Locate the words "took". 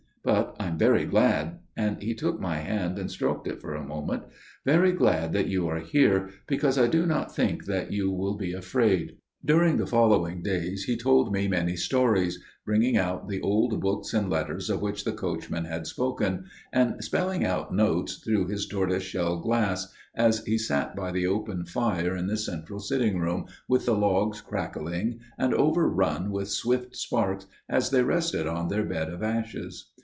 2.13-2.39